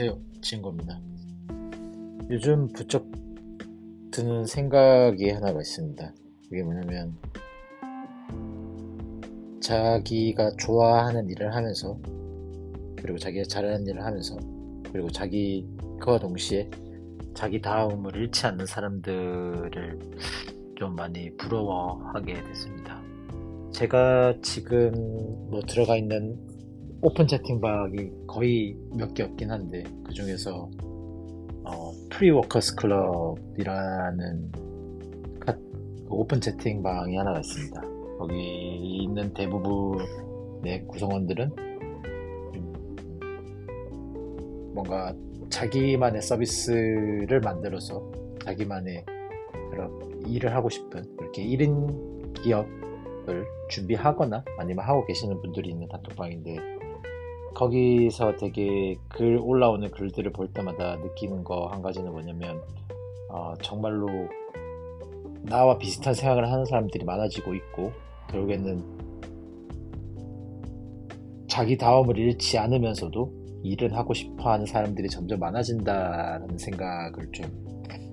[0.00, 0.98] 안녕하세요 친구입니다.
[2.30, 3.04] 요즘 부쩍
[4.10, 6.14] 드는 생각이 하나가 있습니다.
[6.48, 7.18] 그게 뭐냐면
[9.60, 11.98] 자기가 좋아하는 일을 하면서
[12.96, 14.38] 그리고 자기가 잘하는 일을 하면서
[14.90, 15.68] 그리고 자기
[16.00, 16.70] 그와 동시에
[17.34, 19.98] 자기 다음을 잃지 않는 사람들을
[20.76, 23.02] 좀 많이 부러워하게 됐습니다.
[23.72, 24.92] 제가 지금
[25.50, 26.49] 뭐 들어가 있는
[27.02, 30.68] 오픈 채팅방이 거의 몇 개 없긴 한데 그 중에서
[31.64, 34.52] 어, 프리워커스 클럽이라는
[35.40, 37.80] 카, 그 오픈 채팅방이 하나가 있습니다.
[38.18, 41.50] 거기 있는 대부분의 구성원들은
[44.74, 45.14] 뭔가
[45.48, 48.10] 자기만의 서비스를 만들어서
[48.44, 49.04] 자기만의
[49.70, 56.79] 그런 일을 하고 싶은 이렇게 1인 기업을 준비하거나 아니면 하고 계시는 분들이 있는 단톡방인데
[57.54, 62.60] 거기서 되게 글 올라오는 글들을 볼 때마다 느끼는 거 한 가지는 뭐냐면
[63.28, 64.06] 어, 정말로
[65.42, 67.92] 나와 비슷한 생각을 하는 사람들이 많아지고 있고
[68.30, 68.82] 결국에는
[71.48, 77.46] 자기 다움을 잃지 않으면서도 일은 하고 싶어 하는 사람들이 점점 많아진다는 생각을 좀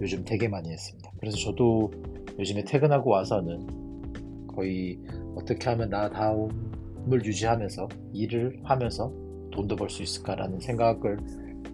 [0.00, 1.10] 요즘 되게 많이 했습니다.
[1.18, 1.90] 그래서 저도
[2.38, 4.98] 요즘에 퇴근하고 와서는 거의
[5.36, 6.69] 어떻게 하면 나 다움
[7.10, 9.12] 을 유지하면서 일을 하면서
[9.52, 11.18] 돈도 벌 수 있을까라는 생각을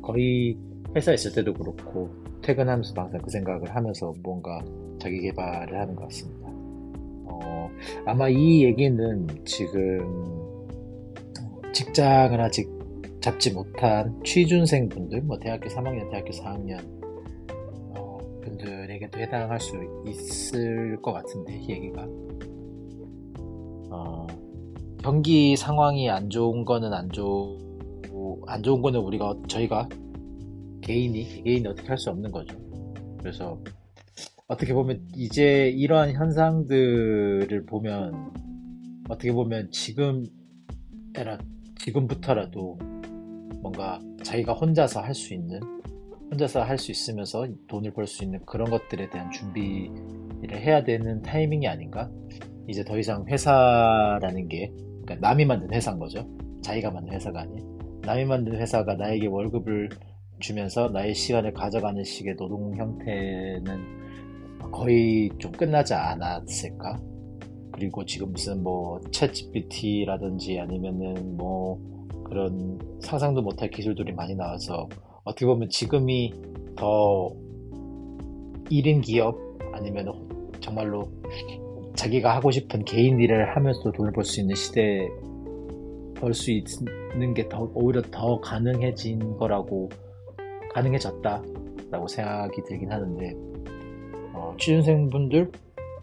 [0.03, 0.57] 거의
[0.95, 2.11] 회사에 있을 때도 그렇고
[2.43, 4.63] 퇴근하면서도 항상 그 생각을 하면서 뭔가
[5.01, 6.49] 자기 개발을 하는 것 같습니다.
[6.49, 7.69] 어,
[8.07, 10.37] 아마 이 얘기는 지금
[11.73, 12.69] 직장을 아직
[13.21, 16.81] 잡지 못한 취준생 분들, 뭐 대학교 3학년, 대학교 4학년
[17.97, 19.75] 어, 분들에게도 해당할 수
[20.07, 22.07] 있을 것 같은데 이 얘기가
[23.91, 24.27] 어,
[25.07, 29.89] 경기 상황이 안 좋은 거는 안 좋고 안 좋은 거는 우리가 저희가
[30.83, 32.57] 개인이 개인이 어떻게 할 수 없는 거죠.
[33.21, 33.57] 그래서
[34.49, 38.33] 어떻게 보면 이제 이러한 현상들을 보면
[39.09, 40.25] 어떻게 보면 지금
[41.17, 41.39] 에라
[41.79, 42.77] 지금부터라도
[43.63, 45.61] 뭔가 자기가 혼자서 할 수 있는
[46.33, 51.69] 혼자서 할 수 있으면서 돈을 벌 수 있는 그런 것들에 대한 준비를 해야 되는 타이밍이
[51.69, 52.11] 아닌가
[52.67, 54.73] 이제 더 이상 회사라는 게
[55.07, 56.29] 그러니까 남이 만든 회사인 거죠
[56.63, 59.89] 자기가 만든 회사가 아닌 남이 만든 회사가 나에게 월급을
[60.39, 63.97] 주면서 나의 시간을 가져가는 식의 노동 형태는
[64.71, 67.01] 거의 좀 끝나지 않았을까?
[67.73, 71.79] 그리고 지금 무슨 뭐 챗 GPT라든지 아니면은 뭐
[72.25, 74.89] 그런 상상도 못할 기술들이 많이 나와서
[75.25, 76.33] 어떻게 보면 지금이
[76.77, 77.31] 더
[78.71, 79.39] 1인 기업
[79.73, 80.13] 아니면
[80.61, 81.11] 정말로
[81.97, 85.09] 자기가 하고 싶은 개인 일을 하면서 돈을 벌 수 있는 시대에
[86.21, 89.91] 벌 수 있는 게 더, 오히려 더 가능해진 거라고
[90.73, 93.33] 가능해졌다라고 생각이 들긴 하는데
[94.35, 95.51] 어, 취준생분들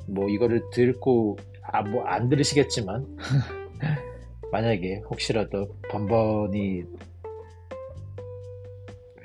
[0.10, 3.06] 뭐 이거를 듣고 아 뭐 안 들으시겠지만
[4.52, 6.84] 만약에 혹시라도 번번이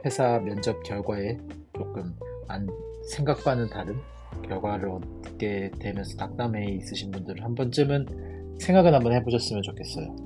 [0.04, 1.36] 회사 면접 결과에
[1.76, 2.14] 조금
[2.46, 2.66] 안
[3.10, 3.96] 생각과는 다른
[4.48, 4.88] 결과를
[5.38, 10.16] 얻게 되면서 낙담해 있으신 분들은 한 번쯤은 생각을 한번 해보셨으면 좋겠어요.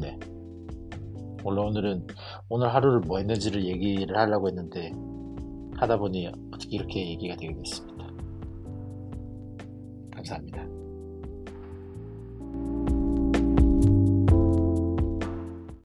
[0.00, 0.18] 네.
[1.42, 2.06] 원래 오늘은
[2.48, 4.92] 오늘 하루를 뭐 했는지를 얘기를 하려고 했는데
[5.76, 8.06] 하다 보니 어떻게 이렇게 얘기가 되게 됐습니다.
[10.14, 10.83] 감사합니다.